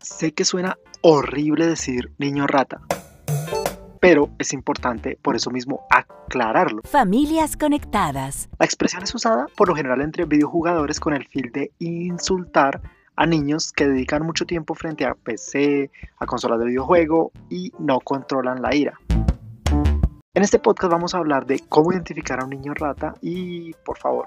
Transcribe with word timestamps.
Sé 0.00 0.32
que 0.32 0.44
suena 0.44 0.78
horrible 1.02 1.66
decir 1.66 2.12
niño 2.18 2.46
rata, 2.46 2.80
pero 4.00 4.30
es 4.38 4.52
importante 4.52 5.18
por 5.20 5.34
eso 5.34 5.50
mismo 5.50 5.86
aclararlo. 5.90 6.82
Familias 6.84 7.56
conectadas. 7.56 8.48
La 8.60 8.66
expresión 8.66 9.02
es 9.02 9.12
usada 9.12 9.46
por 9.56 9.68
lo 9.68 9.74
general 9.74 10.00
entre 10.00 10.24
videojugadores 10.24 11.00
con 11.00 11.14
el 11.14 11.26
fin 11.26 11.50
de 11.52 11.72
insultar 11.80 12.80
a 13.16 13.26
niños 13.26 13.72
que 13.72 13.88
dedican 13.88 14.24
mucho 14.24 14.46
tiempo 14.46 14.76
frente 14.76 15.04
a 15.04 15.14
PC, 15.14 15.90
a 16.18 16.26
consolas 16.26 16.60
de 16.60 16.66
videojuego 16.66 17.32
y 17.50 17.72
no 17.80 17.98
controlan 17.98 18.62
la 18.62 18.72
ira. 18.76 19.00
En 20.32 20.44
este 20.44 20.60
podcast 20.60 20.92
vamos 20.92 21.16
a 21.16 21.18
hablar 21.18 21.44
de 21.44 21.58
cómo 21.68 21.92
identificar 21.92 22.40
a 22.40 22.44
un 22.44 22.50
niño 22.50 22.72
rata 22.74 23.14
y, 23.20 23.72
por 23.84 23.98
favor, 23.98 24.26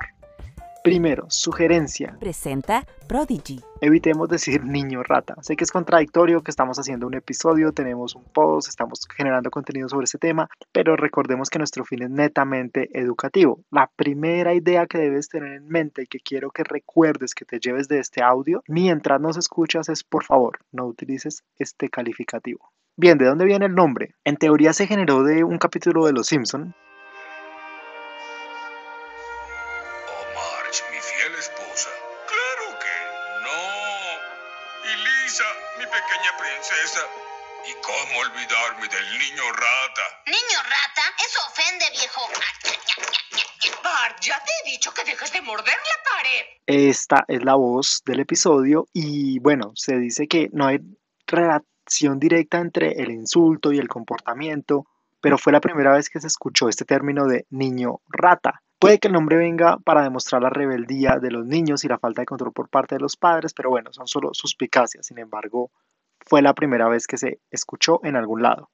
Primero, 0.84 1.27
sugerencia. 1.29 2.18
Presenta 2.20 2.88
Prodigy. 3.07 3.61
Evitemos 3.82 4.27
decir 4.29 4.64
niño 4.66 5.04
rata. 5.04 5.36
Sé 5.41 5.55
que 5.55 5.64
es 5.64 5.71
contradictorio 5.71 6.42
que 6.42 6.50
estamos 6.50 6.79
haciendo 6.79 7.06
un 7.06 7.14
episodio, 7.14 7.71
tenemos 7.71 8.15
un 8.15 8.23
post, 8.23 8.68
estamos 8.68 9.07
generando 9.15 9.51
contenido 9.51 9.87
sobre 9.89 10.06
ese 10.06 10.18
tema, 10.18 10.50
pero 10.71 10.96
recordemos 10.96 11.51
que 11.51 11.59
nuestro 11.59 11.86
fin 11.86 12.01
es 12.01 12.09
netamente 12.09 12.89
educativo. 13.00 13.59
La 13.70 13.92
primera 13.96 14.56
idea 14.56 14.87
que 14.87 14.97
debes 14.97 15.29
tener 15.29 15.54
en 15.54 15.68
mente 15.68 16.04
y 16.04 16.07
que 16.07 16.20
quiero 16.20 16.50
que 16.50 16.64
recuerdes 16.64 17.36
que 17.36 17.45
te 17.45 17.59
lleves 17.59 17.87
de 17.87 18.00
este 18.00 18.23
audio 18.23 18.64
mientras 18.68 19.21
nos 19.21 19.37
escuchas 19.37 19.87
es 19.87 20.04
por 20.04 20.23
favor, 20.23 20.61
no 20.71 20.87
utilices 20.87 21.43
este 21.59 21.89
calificativo. 21.89 22.71
Bien, 22.98 23.20
¿de 23.20 23.25
dónde 23.25 23.45
viene 23.45 23.68
el 23.68 23.75
nombre? 23.75 24.15
En 24.23 24.36
teoría 24.36 24.73
se 24.73 24.87
generó 24.87 25.23
de 25.23 25.43
un 25.43 25.59
capítulo 25.59 26.07
de 26.07 26.14
Los 26.14 26.25
Simpson 26.25 26.73
mi 30.71 31.00
fiel 31.02 31.36
esposa. 31.36 31.89
Claro 32.28 32.80
que 32.80 32.95
no. 33.44 34.88
Y 34.88 34.95
Lisa, 35.03 35.44
mi 35.78 35.84
pequeña 35.86 36.38
princesa. 36.38 37.02
¿Y 37.68 37.73
cómo 37.84 38.20
olvidarme 38.20 38.88
del 38.88 39.20
niño 39.20 39.52
rata? 39.52 40.02
¿Niño 40.28 40.60
rata? 40.64 41.02
Eso 41.28 41.40
ofende, 41.45 41.86
viejo. 41.92 42.22
Bart, 43.84 44.22
ya 44.22 44.42
te 44.45 44.52
he 44.70 44.72
dicho 44.72 44.94
que 44.94 45.04
dejes 45.04 45.34
de 45.34 45.42
morder 45.42 45.76
la 45.76 46.12
pared. 46.16 46.45
Esta 46.66 47.26
es 47.28 47.44
la 47.44 47.56
voz 47.56 48.02
del 48.06 48.22
episodio 48.22 48.88
y 48.94 49.40
bueno, 49.40 49.73
se 49.76 49.98
dice 49.98 50.28
que 50.28 50.50
no 50.54 50.67
hay 50.67 50.80
relación 51.28 52.17
directa 52.17 52.60
entre 52.60 52.94
el 52.94 53.12
insulto 53.12 53.73
y 53.73 53.78
el 53.78 53.90
comportamiento, 53.90 54.86
pero 55.20 55.38
fue 55.38 55.52
la 55.52 55.60
primera 55.60 55.92
vez 55.92 56.10
que 56.10 56.22
se 56.22 56.28
escuchó 56.28 56.70
este 56.70 56.86
término 56.86 57.26
de 57.26 57.45
niño 57.50 58.00
rata. 58.08 58.64
Puede 58.82 58.98
que 58.98 59.10
el 59.10 59.14
nombre 59.14 59.38
venga 59.38 59.78
para 59.78 60.02
demostrar 60.02 60.42
la 60.42 60.50
rebeldía 60.50 61.20
de 61.22 61.30
los 61.30 61.46
niños 61.46 61.84
y 61.84 61.88
la 61.88 62.00
falta 62.00 62.24
de 62.24 62.26
control 62.26 62.52
por 62.52 62.68
parte 62.68 62.96
de 62.96 63.00
los 63.00 63.16
padres, 63.16 63.54
pero 63.54 63.70
bueno, 63.70 63.94
son 63.94 64.08
solo 64.08 64.32
suspicacias. 64.34 65.06
Sin 65.06 65.20
embargo, 65.20 65.70
fue 66.26 66.42
la 66.42 66.56
primera 66.56 66.90
vez 66.90 67.06
que 67.06 67.18
se 67.18 67.42
escuchó 67.52 68.00
en 68.04 68.16
algún 68.16 68.42
lado. 68.42 68.72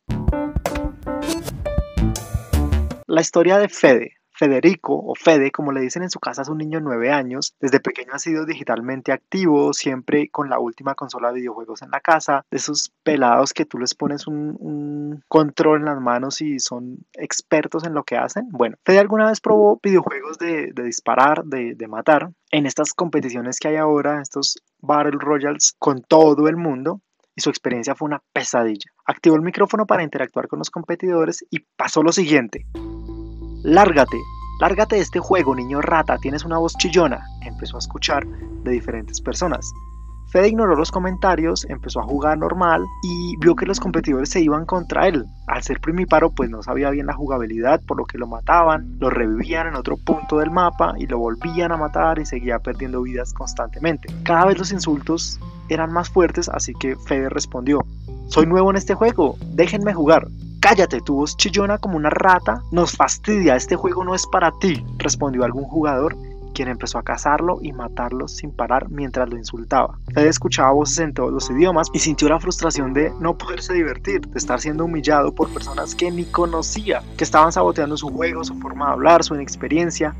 La 3.05 3.19
historia 3.19 3.57
de 3.57 3.67
Fede, 3.67 4.13
Federico, 4.37 4.93
o 4.93 5.15
Fede, 5.15 5.51
como 5.51 5.71
le 5.71 5.81
dicen 5.81 6.03
en 6.03 6.09
su 6.09 6.19
casa, 6.19 6.43
es 6.43 6.49
un 6.49 6.59
niño 6.59 6.77
de 6.79 6.85
9 6.85 7.11
años. 7.11 7.55
Desde 7.59 7.79
pequeño 7.79 8.13
ha 8.13 8.19
sido 8.19 8.45
digitalmente 8.45 9.11
activo, 9.11 9.73
siempre 9.73 10.29
con 10.29 10.49
la 10.49 10.59
última 10.59 10.95
consola 10.95 11.29
de 11.29 11.39
videojuegos 11.39 11.81
en 11.81 11.91
la 11.91 11.99
casa. 11.99 12.45
De 12.51 12.57
esos 12.57 12.93
pelados 13.03 13.53
que 13.53 13.65
tú 13.65 13.79
les 13.79 13.95
pones 13.95 14.27
un, 14.27 15.23
control 15.27 15.79
en 15.79 15.85
las 15.85 15.99
manos 15.99 16.41
y 16.41 16.59
son 16.59 16.99
expertos 17.13 17.83
en 17.85 17.93
lo 17.93 18.03
que 18.03 18.17
hacen. 18.17 18.47
Bueno, 18.51 18.77
Fede 18.85 18.99
alguna 18.99 19.27
vez 19.27 19.41
probó 19.41 19.79
videojuegos 19.81 20.37
de, 20.37 20.71
disparar, 20.75 21.43
de, 21.43 21.73
de 21.75 21.87
matar. 21.87 22.29
En 22.51 22.65
estas 22.65 22.93
competiciones 22.93 23.59
que 23.59 23.69
hay 23.69 23.75
ahora, 23.75 24.21
estos 24.21 24.57
Battle 24.79 25.17
Royals 25.19 25.75
con 25.79 26.01
todo 26.01 26.47
el 26.47 26.55
mundo, 26.55 27.01
y 27.35 27.41
su 27.41 27.49
experiencia 27.49 27.95
fue 27.95 28.07
una 28.07 28.21
pesadilla. 28.33 28.91
Activó 29.05 29.35
el 29.35 29.43
micrófono 29.43 29.85
para 29.85 30.03
interactuar 30.03 30.47
con 30.47 30.59
los 30.59 30.71
competidores 30.71 31.45
y 31.51 31.59
pasó 31.77 32.01
lo 32.01 32.11
siguiente. 32.11 32.65
Lárgate, 33.67 34.15
lárgate 34.61 34.95
de 34.95 35.01
este 35.01 35.19
juego, 35.19 35.53
niño 35.53 35.81
rata, 35.81 36.17
tienes 36.19 36.45
una 36.45 36.57
voz 36.57 36.73
chillona, 36.77 37.19
empezó 37.41 37.75
a 37.75 37.79
escuchar 37.79 38.25
de 38.25 38.71
diferentes 38.71 39.19
personas. 39.19 39.73
Fede 40.31 40.47
ignoró 40.47 40.77
los 40.77 40.89
comentarios, 40.89 41.65
empezó 41.65 41.99
a 41.99 42.05
jugar 42.05 42.37
normal 42.37 42.85
y 43.03 43.35
vio 43.41 43.57
que 43.57 43.65
los 43.65 43.81
competidores 43.81 44.29
se 44.29 44.39
iban 44.39 44.65
contra 44.65 45.09
él. 45.09 45.25
Al 45.47 45.63
ser 45.63 45.81
primíparo, 45.81 46.29
pues 46.29 46.49
no 46.49 46.63
sabía 46.63 46.91
bien 46.91 47.07
la 47.07 47.13
jugabilidad, 47.13 47.81
por 47.85 47.97
lo 47.97 48.05
que 48.05 48.17
lo 48.17 48.25
mataban, 48.25 48.95
lo 48.99 49.09
revivían 49.09 49.67
en 49.67 49.75
otro 49.75 49.97
punto 49.97 50.37
del 50.37 50.49
mapa 50.49 50.93
y 50.97 51.05
lo 51.05 51.19
volvían 51.19 51.73
a 51.73 51.77
matar 51.77 52.19
y 52.19 52.25
seguía 52.25 52.59
perdiendo 52.59 53.01
vidas 53.01 53.33
constantemente. 53.33 54.07
Cada 54.23 54.45
vez 54.45 54.57
los 54.57 54.71
insultos 54.71 55.41
eran 55.67 55.91
más 55.91 56.09
fuertes, 56.09 56.47
así 56.47 56.73
que 56.73 56.95
Fede 56.95 57.27
respondió: 57.27 57.81
Soy 58.27 58.45
nuevo 58.45 58.69
en 58.69 58.77
este 58.77 58.93
juego, 58.93 59.35
déjenme 59.55 59.93
jugar. 59.93 60.25
Cállate, 60.59 61.01
tu 61.01 61.15
voz 61.15 61.37
chillona 61.37 61.77
como 61.77 61.97
una 61.97 62.09
rata. 62.09 62.61
Nos 62.71 62.93
fastidia, 62.93 63.55
este 63.55 63.75
juego 63.75 64.03
no 64.03 64.15
es 64.15 64.25
para 64.27 64.51
ti, 64.51 64.83
respondió 64.97 65.43
algún 65.43 65.65
jugador, 65.65 66.15
quien 66.53 66.69
empezó 66.69 66.97
a 66.97 67.03
cazarlo 67.03 67.59
y 67.61 67.71
matarlo 67.71 68.27
sin 68.27 68.51
parar 68.51 68.89
mientras 68.89 69.29
lo 69.29 69.37
insultaba. 69.37 69.99
Fede 70.13 70.29
escuchaba 70.29 70.71
voces 70.71 70.97
en 70.99 71.13
todos 71.13 71.31
los 71.31 71.49
idiomas 71.51 71.89
y 71.93 71.99
sintió 71.99 72.27
la 72.29 72.39
frustración 72.39 72.93
de 72.93 73.13
no 73.19 73.37
poderse 73.37 73.73
divertir, 73.73 74.21
de 74.21 74.39
estar 74.39 74.59
siendo 74.59 74.85
humillado 74.85 75.31
por 75.33 75.53
personas 75.53 75.93
que 75.93 76.09
ni 76.09 76.25
conocía, 76.25 77.03
que 77.15 77.23
estaban 77.23 77.51
saboteando 77.51 77.95
su 77.95 78.09
juego, 78.09 78.43
su 78.43 78.55
forma 78.55 78.87
de 78.87 78.93
hablar, 78.93 79.23
su 79.23 79.35
inexperiencia. 79.35 80.15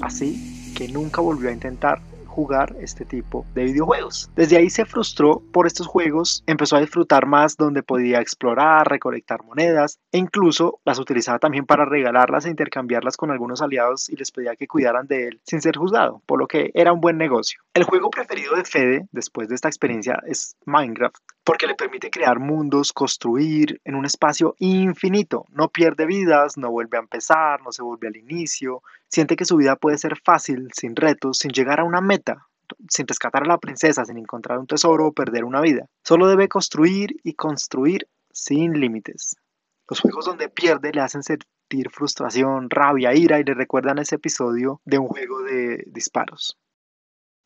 Así 0.00 0.72
que 0.76 0.86
nunca 0.88 1.20
volvió 1.20 1.48
a 1.48 1.52
intentar 1.52 2.00
jugar 2.32 2.74
este 2.80 3.04
tipo 3.04 3.46
de 3.54 3.64
videojuegos. 3.64 4.30
Desde 4.34 4.56
ahí 4.56 4.70
se 4.70 4.84
frustró 4.84 5.42
por 5.52 5.66
estos 5.66 5.86
juegos, 5.86 6.42
empezó 6.46 6.76
a 6.76 6.80
disfrutar 6.80 7.26
más 7.26 7.56
donde 7.56 7.82
podía 7.82 8.20
explorar, 8.20 8.88
recolectar 8.88 9.44
monedas 9.44 9.98
e 10.10 10.18
incluso 10.18 10.80
las 10.84 10.98
utilizaba 10.98 11.38
también 11.38 11.66
para 11.66 11.84
regalarlas 11.84 12.46
e 12.46 12.50
intercambiarlas 12.50 13.16
con 13.16 13.30
algunos 13.30 13.62
aliados 13.62 14.08
y 14.08 14.16
les 14.16 14.30
pedía 14.30 14.56
que 14.56 14.66
cuidaran 14.66 15.06
de 15.06 15.28
él 15.28 15.40
sin 15.44 15.60
ser 15.60 15.76
juzgado, 15.76 16.22
por 16.26 16.38
lo 16.38 16.46
que 16.46 16.70
era 16.74 16.92
un 16.92 17.00
buen 17.00 17.18
negocio. 17.18 17.60
El 17.74 17.84
juego 17.84 18.10
preferido 18.10 18.56
de 18.56 18.64
Fede 18.64 19.08
después 19.12 19.48
de 19.48 19.54
esta 19.54 19.68
experiencia 19.68 20.22
es 20.26 20.56
Minecraft, 20.64 21.16
porque 21.44 21.66
le 21.66 21.74
permite 21.74 22.10
crear 22.10 22.38
mundos, 22.38 22.92
construir 22.92 23.80
en 23.84 23.94
un 23.94 24.06
espacio 24.06 24.54
infinito, 24.58 25.46
no 25.50 25.68
pierde 25.68 26.06
vidas, 26.06 26.56
no 26.56 26.70
vuelve 26.70 26.96
a 26.96 27.00
empezar, 27.00 27.62
no 27.62 27.72
se 27.72 27.82
vuelve 27.82 28.08
al 28.08 28.16
inicio, 28.16 28.82
siente 29.12 29.36
que 29.36 29.44
su 29.44 29.56
vida 29.56 29.76
puede 29.76 29.98
ser 29.98 30.16
fácil, 30.24 30.70
sin 30.74 30.96
retos, 30.96 31.38
sin 31.38 31.52
llegar 31.52 31.80
a 31.80 31.84
una 31.84 32.00
meta, 32.00 32.46
sin 32.88 33.06
rescatar 33.06 33.42
a 33.42 33.46
la 33.46 33.58
princesa, 33.58 34.04
sin 34.04 34.16
encontrar 34.16 34.58
un 34.58 34.66
tesoro 34.66 35.08
o 35.08 35.12
perder 35.12 35.44
una 35.44 35.60
vida. 35.60 35.86
Solo 36.02 36.26
debe 36.26 36.48
construir 36.48 37.14
y 37.22 37.34
construir 37.34 38.08
sin 38.30 38.80
límites. 38.80 39.36
Los 39.88 40.00
juegos 40.00 40.24
donde 40.24 40.48
pierde 40.48 40.92
le 40.92 41.02
hacen 41.02 41.22
sentir 41.22 41.90
frustración, 41.90 42.70
rabia, 42.70 43.14
ira 43.14 43.38
y 43.38 43.44
le 43.44 43.52
recuerdan 43.52 43.98
ese 43.98 44.14
episodio 44.14 44.80
de 44.86 44.98
un 44.98 45.08
juego 45.08 45.42
de 45.42 45.84
disparos. 45.88 46.58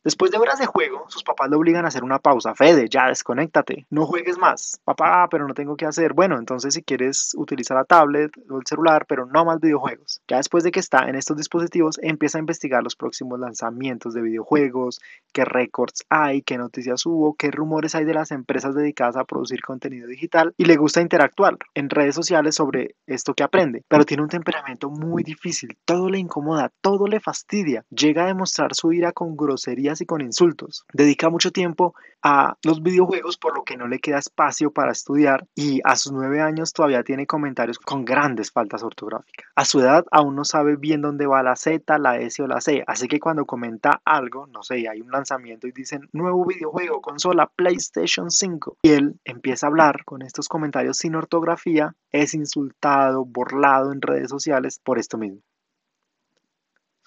Después 0.07 0.31
de 0.31 0.37
horas 0.37 0.57
de 0.57 0.65
juego, 0.65 1.03
sus 1.09 1.21
papás 1.21 1.49
le 1.49 1.57
obligan 1.57 1.83
a 1.83 1.89
hacer 1.89 2.01
una 2.01 2.19
pausa. 2.19 2.55
Fede, 2.55 2.87
ya 2.87 3.07
desconéctate, 3.07 3.87
no 3.89 4.05
juegues 4.05 4.37
más. 4.37 4.79
Papá, 4.85 5.27
pero 5.29 5.45
no 5.45 5.53
tengo 5.53 5.75
que 5.75 5.85
hacer. 5.85 6.13
Bueno, 6.13 6.39
entonces 6.39 6.75
si 6.75 6.81
quieres 6.81 7.33
utilizar 7.35 7.75
la 7.75 7.83
tablet 7.83 8.31
o 8.49 8.57
el 8.57 8.65
celular, 8.65 9.05
pero 9.05 9.25
no 9.25 9.43
más 9.43 9.59
videojuegos. 9.59 10.21
Ya 10.25 10.37
después 10.37 10.63
de 10.63 10.71
que 10.71 10.79
está 10.79 11.09
en 11.09 11.15
estos 11.15 11.35
dispositivos, 11.35 11.99
empieza 12.01 12.37
a 12.37 12.39
investigar 12.39 12.83
los 12.83 12.95
próximos 12.95 13.37
lanzamientos 13.37 14.13
de 14.13 14.21
videojuegos, 14.21 15.01
qué 15.33 15.43
récords 15.43 16.05
hay, 16.07 16.41
qué 16.41 16.57
noticias 16.57 17.05
hubo, 17.05 17.35
qué 17.35 17.51
rumores 17.51 17.93
hay 17.93 18.05
de 18.05 18.13
las 18.13 18.31
empresas 18.31 18.75
dedicadas 18.75 19.17
a 19.17 19.25
producir 19.25 19.61
contenido 19.61 20.07
digital 20.07 20.53
y 20.55 20.63
le 20.63 20.77
gusta 20.77 21.01
interactuar 21.01 21.57
en 21.73 21.89
redes 21.89 22.15
sociales 22.15 22.55
sobre 22.55 22.95
esto 23.07 23.33
que 23.33 23.43
aprende. 23.43 23.83
Pero 23.89 24.05
tiene 24.05 24.23
un 24.23 24.29
temperamento 24.29 24.89
muy 24.89 25.23
difícil, 25.23 25.77
todo 25.83 26.09
le 26.09 26.17
incomoda, 26.17 26.71
todo 26.79 27.07
le 27.07 27.19
fastidia. 27.19 27.83
Llega 27.89 28.23
a 28.23 28.27
demostrar 28.27 28.73
su 28.73 28.93
ira 28.93 29.11
con 29.11 29.35
groserías 29.35 29.96
y 30.01 30.05
con 30.05 30.21
insultos. 30.21 30.85
Dedica 30.93 31.29
mucho 31.29 31.51
tiempo 31.51 31.93
a 32.23 32.57
los 32.63 32.81
videojuegos 32.81 33.37
por 33.37 33.55
lo 33.55 33.63
que 33.63 33.77
no 33.77 33.87
le 33.87 33.99
queda 33.99 34.17
espacio 34.17 34.71
para 34.71 34.91
estudiar 34.91 35.47
y 35.55 35.81
a 35.83 35.95
sus 35.95 36.11
nueve 36.11 36.41
años 36.41 36.73
todavía 36.73 37.03
tiene 37.03 37.27
comentarios 37.27 37.79
con 37.79 38.05
grandes 38.05 38.51
faltas 38.51 38.83
ortográficas. 38.83 39.49
A 39.55 39.65
su 39.65 39.79
edad 39.79 40.05
aún 40.11 40.35
no 40.35 40.43
sabe 40.43 40.75
bien 40.75 41.01
dónde 41.01 41.27
va 41.27 41.43
la 41.43 41.55
Z, 41.55 41.97
la 41.99 42.17
S 42.17 42.41
o 42.41 42.47
la 42.47 42.61
C, 42.61 42.83
así 42.87 43.07
que 43.07 43.19
cuando 43.19 43.45
comenta 43.45 44.01
algo, 44.03 44.47
no 44.47 44.63
sé, 44.63 44.87
hay 44.89 45.01
un 45.01 45.11
lanzamiento 45.11 45.67
y 45.67 45.71
dicen 45.71 46.09
nuevo 46.11 46.45
videojuego, 46.45 47.01
consola, 47.01 47.49
PlayStation 47.55 48.31
5 48.31 48.77
y 48.81 48.89
él 48.89 49.19
empieza 49.23 49.67
a 49.67 49.69
hablar 49.69 50.03
con 50.05 50.21
estos 50.21 50.47
comentarios 50.47 50.97
sin 50.97 51.15
ortografía, 51.15 51.95
es 52.11 52.33
insultado, 52.33 53.25
burlado 53.25 53.91
en 53.91 54.01
redes 54.01 54.29
sociales 54.29 54.79
por 54.83 54.99
esto 54.99 55.17
mismo. 55.17 55.41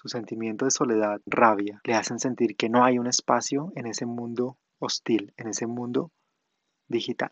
Su 0.02 0.08
sentimiento 0.08 0.64
de 0.64 0.70
soledad, 0.70 1.20
rabia, 1.26 1.82
le 1.85 1.93
hacen 1.93 2.19
sentir 2.19 2.56
que 2.56 2.70
no 2.70 2.82
hay 2.82 2.99
un 2.99 3.06
espacio 3.06 3.70
en 3.76 3.87
ese 3.87 4.06
mundo 4.06 4.56
hostil, 4.79 5.35
en 5.37 5.49
ese 5.49 5.67
mundo 5.67 6.11
digital. 6.88 7.31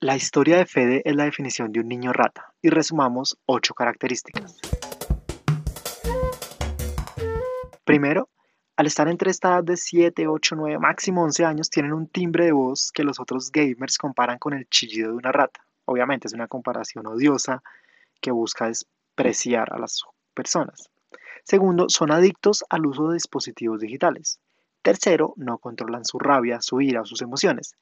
La 0.00 0.16
historia 0.16 0.56
de 0.56 0.64
Fede 0.64 1.02
es 1.04 1.14
la 1.14 1.24
definición 1.24 1.70
de 1.70 1.80
un 1.80 1.88
niño 1.88 2.14
rata 2.14 2.54
y 2.62 2.70
resumamos 2.70 3.38
ocho 3.44 3.74
características. 3.74 4.56
Primero, 7.84 8.30
al 8.76 8.86
estar 8.86 9.06
entre 9.08 9.30
esta 9.30 9.48
edad 9.48 9.64
de 9.64 9.76
7, 9.76 10.26
8, 10.26 10.56
9, 10.56 10.78
máximo 10.78 11.22
11 11.24 11.44
años, 11.44 11.68
tienen 11.68 11.92
un 11.92 12.08
timbre 12.08 12.46
de 12.46 12.52
voz 12.52 12.92
que 12.92 13.04
los 13.04 13.20
otros 13.20 13.52
gamers 13.52 13.98
comparan 13.98 14.38
con 14.38 14.54
el 14.54 14.66
chillido 14.70 15.10
de 15.10 15.16
una 15.18 15.32
rata. 15.32 15.66
Obviamente 15.84 16.28
es 16.28 16.32
una 16.32 16.48
comparación 16.48 17.06
odiosa 17.06 17.62
que 18.22 18.30
busca 18.30 18.68
despreciar 18.68 19.70
a 19.74 19.78
las 19.78 20.02
personas. 20.32 20.90
Segundo, 21.48 21.86
son 21.88 22.10
adictos 22.10 22.62
al 22.68 22.84
uso 22.84 23.08
de 23.08 23.14
dispositivos 23.14 23.80
digitales. 23.80 24.38
Tercero, 24.82 25.32
no 25.36 25.56
controlan 25.56 26.04
su 26.04 26.18
rabia, 26.18 26.60
su 26.60 26.82
ira 26.82 27.00
o 27.00 27.06
sus 27.06 27.22
emociones. 27.22 27.74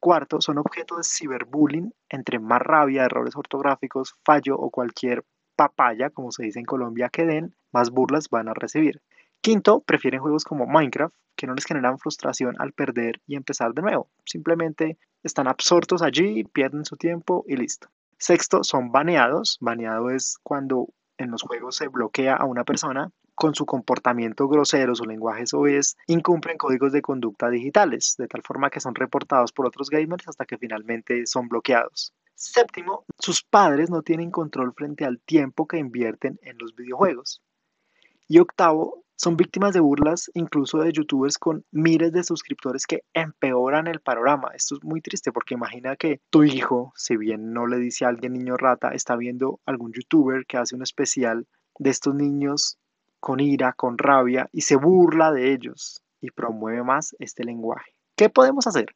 Cuarto, 0.00 0.40
son 0.40 0.58
objeto 0.58 0.96
de 0.96 1.04
ciberbullying. 1.04 1.94
Entre 2.08 2.40
más 2.40 2.60
rabia, 2.60 3.04
errores 3.04 3.36
ortográficos, 3.36 4.16
fallo 4.24 4.56
o 4.58 4.70
cualquier 4.70 5.24
papaya, 5.54 6.10
como 6.10 6.32
se 6.32 6.42
dice 6.42 6.58
en 6.58 6.64
Colombia, 6.64 7.10
que 7.10 7.24
den, 7.24 7.54
más 7.70 7.90
burlas 7.90 8.28
van 8.28 8.48
a 8.48 8.54
recibir. 8.54 9.00
Quinto, 9.40 9.78
prefieren 9.82 10.20
juegos 10.20 10.42
como 10.42 10.66
Minecraft, 10.66 11.14
que 11.36 11.46
no 11.46 11.54
les 11.54 11.64
generan 11.64 12.00
frustración 12.00 12.56
al 12.58 12.72
perder 12.72 13.20
y 13.28 13.36
empezar 13.36 13.72
de 13.72 13.82
nuevo. 13.82 14.08
Simplemente 14.24 14.98
están 15.22 15.46
absortos 15.46 16.02
allí, 16.02 16.42
pierden 16.42 16.84
su 16.84 16.96
tiempo 16.96 17.44
y 17.46 17.54
listo. 17.54 17.86
Sexto, 18.18 18.64
son 18.64 18.90
baneados. 18.90 19.58
Baneado 19.60 20.10
es 20.10 20.38
cuando 20.42 20.88
en 21.18 21.30
los 21.30 21.42
juegos 21.42 21.76
se 21.76 21.88
bloquea 21.88 22.36
a 22.36 22.44
una 22.44 22.64
persona 22.64 23.10
con 23.34 23.54
su 23.54 23.66
comportamiento 23.66 24.48
grosero, 24.48 24.94
su 24.94 25.04
lenguaje 25.04 25.46
soez, 25.46 25.96
incumplen 26.06 26.58
códigos 26.58 26.92
de 26.92 27.02
conducta 27.02 27.50
digitales, 27.50 28.14
de 28.18 28.28
tal 28.28 28.42
forma 28.42 28.70
que 28.70 28.80
son 28.80 28.94
reportados 28.94 29.52
por 29.52 29.66
otros 29.66 29.90
gamers 29.90 30.28
hasta 30.28 30.44
que 30.44 30.58
finalmente 30.58 31.26
son 31.26 31.48
bloqueados. 31.48 32.12
Séptimo, 32.34 33.04
sus 33.18 33.42
padres 33.42 33.90
no 33.90 34.02
tienen 34.02 34.30
control 34.30 34.72
frente 34.74 35.04
al 35.04 35.20
tiempo 35.20 35.66
que 35.66 35.78
invierten 35.78 36.38
en 36.42 36.58
los 36.58 36.74
videojuegos. 36.74 37.40
Y 38.28 38.38
octavo, 38.38 39.04
son 39.22 39.36
víctimas 39.36 39.72
de 39.72 39.78
burlas 39.78 40.32
incluso 40.34 40.78
de 40.78 40.92
youtubers 40.92 41.38
con 41.38 41.64
miles 41.70 42.10
de 42.10 42.24
suscriptores 42.24 42.88
que 42.88 43.04
empeoran 43.14 43.86
el 43.86 44.00
panorama. 44.00 44.50
Esto 44.52 44.74
es 44.74 44.82
muy 44.82 45.00
triste 45.00 45.30
porque 45.30 45.54
imagina 45.54 45.94
que 45.94 46.20
tu 46.28 46.42
hijo, 46.42 46.92
si 46.96 47.16
bien 47.16 47.52
no 47.52 47.68
le 47.68 47.78
dice 47.78 48.04
a 48.04 48.08
alguien 48.08 48.32
niño 48.32 48.56
rata, 48.56 48.88
está 48.88 49.14
viendo 49.14 49.60
algún 49.64 49.92
youtuber 49.92 50.44
que 50.44 50.56
hace 50.56 50.74
un 50.74 50.82
especial 50.82 51.46
de 51.78 51.90
estos 51.90 52.16
niños 52.16 52.78
con 53.20 53.38
ira, 53.38 53.74
con 53.74 53.96
rabia 53.96 54.48
y 54.50 54.62
se 54.62 54.74
burla 54.74 55.30
de 55.30 55.52
ellos 55.52 56.02
y 56.20 56.32
promueve 56.32 56.82
más 56.82 57.14
este 57.20 57.44
lenguaje. 57.44 57.94
¿Qué 58.16 58.28
podemos 58.28 58.66
hacer? 58.66 58.86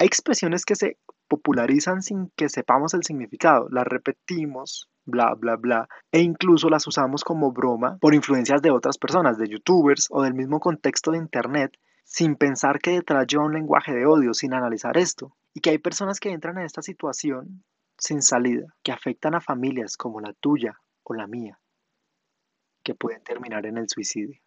Hay 0.00 0.08
expresiones 0.08 0.64
que 0.64 0.74
se 0.74 0.98
popularizan 1.28 2.02
sin 2.02 2.32
que 2.34 2.48
sepamos 2.48 2.94
el 2.94 3.04
significado, 3.04 3.68
las 3.70 3.86
repetimos, 3.86 4.90
bla, 5.04 5.34
bla, 5.34 5.56
bla, 5.56 5.88
e 6.10 6.20
incluso 6.20 6.68
las 6.68 6.86
usamos 6.86 7.24
como 7.24 7.52
broma 7.52 7.98
por 8.00 8.14
influencias 8.14 8.62
de 8.62 8.70
otras 8.70 8.98
personas, 8.98 9.38
de 9.38 9.48
youtubers 9.48 10.08
o 10.10 10.22
del 10.22 10.34
mismo 10.34 10.60
contexto 10.60 11.10
de 11.10 11.18
internet, 11.18 11.76
sin 12.04 12.36
pensar 12.36 12.78
que 12.78 12.92
detrás 12.92 13.26
lleva 13.26 13.44
un 13.44 13.54
lenguaje 13.54 13.92
de 13.92 14.06
odio, 14.06 14.34
sin 14.34 14.54
analizar 14.54 14.96
esto, 14.96 15.36
y 15.54 15.60
que 15.60 15.70
hay 15.70 15.78
personas 15.78 16.20
que 16.20 16.30
entran 16.30 16.58
en 16.58 16.64
esta 16.64 16.82
situación 16.82 17.64
sin 17.98 18.22
salida, 18.22 18.66
que 18.82 18.92
afectan 18.92 19.34
a 19.34 19.40
familias 19.40 19.96
como 19.96 20.20
la 20.20 20.32
tuya 20.34 20.78
o 21.04 21.14
la 21.14 21.26
mía 21.26 21.58
que 22.82 22.94
pueden 22.94 23.22
terminar 23.22 23.66
en 23.66 23.78
el 23.78 23.88
suicidio. 23.88 24.40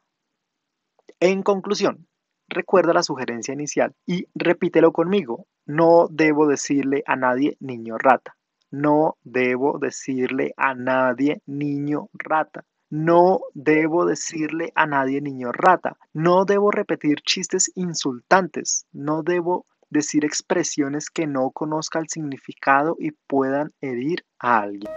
En 1.19 1.44
conclusión, 1.44 2.07
recuerda 2.48 2.94
la 2.94 3.04
sugerencia 3.04 3.54
inicial 3.54 3.96
y 4.06 4.28
repítelo 4.36 4.92
conmigo. 4.92 5.48
No 5.66 6.07
debo 6.10 6.48
decirle 6.48 7.04
a 7.06 7.16
nadie 7.16 7.57
niño 7.60 7.98
rata. 7.98 8.38
No 8.83 9.16
debo 9.24 9.80
decirle 9.80 10.54
a 10.57 10.74
nadie 10.74 11.42
niño 11.45 12.10
rata. 12.12 12.66
No 12.89 13.39
debo 13.54 14.06
decirle 14.06 14.74
a 14.75 14.86
nadie 14.86 15.22
niño 15.22 15.54
rata. 15.54 15.98
No 16.12 16.44
debo 16.44 16.72
repetir 16.72 17.22
chistes 17.22 17.72
insultantes. 17.75 18.86
No 18.92 19.24
debo 19.24 19.66
decir 19.89 20.25
expresiones 20.25 21.10
que 21.10 21.25
no 21.25 21.51
conozca 21.51 22.00
el 22.00 22.10
significado 22.10 22.98
y 23.00 23.12
puedan 23.12 23.72
herir 23.80 24.25
a 24.39 24.60
alguien. 24.60 24.92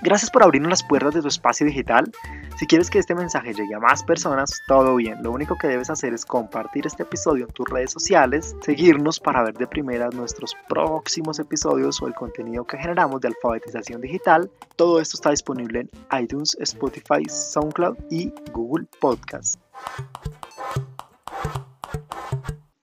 Gracias 0.00 0.30
por 0.30 0.44
abrirnos 0.44 0.70
las 0.70 0.84
puertas 0.84 1.14
de 1.14 1.22
tu 1.22 1.28
espacio 1.28 1.66
digital. 1.66 2.10
Si 2.56 2.66
quieres 2.66 2.88
que 2.88 3.00
este 3.00 3.16
mensaje 3.16 3.52
llegue 3.52 3.74
a 3.74 3.80
más 3.80 4.02
personas, 4.04 4.62
todo 4.68 4.94
bien. 4.96 5.22
Lo 5.22 5.32
único 5.32 5.56
que 5.58 5.66
debes 5.66 5.90
hacer 5.90 6.14
es 6.14 6.24
compartir 6.24 6.86
este 6.86 7.02
episodio 7.02 7.46
en 7.46 7.52
tus 7.52 7.68
redes 7.68 7.92
sociales, 7.92 8.54
seguirnos 8.62 9.18
para 9.18 9.42
ver 9.42 9.54
de 9.54 9.66
primera 9.66 10.08
nuestros 10.10 10.56
próximos 10.68 11.40
episodios 11.40 12.00
o 12.00 12.06
el 12.06 12.14
contenido 12.14 12.64
que 12.64 12.78
generamos 12.78 13.20
de 13.20 13.28
alfabetización 13.28 14.00
digital. 14.00 14.48
Todo 14.76 15.00
esto 15.00 15.16
está 15.16 15.30
disponible 15.30 15.80
en 15.80 16.22
iTunes, 16.22 16.56
Spotify, 16.60 17.24
SoundCloud 17.28 17.96
y 18.08 18.32
Google 18.52 18.86
Podcast. 19.00 19.60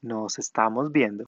Nos 0.01 0.37
estamos 0.37 0.91
viendo. 0.91 1.23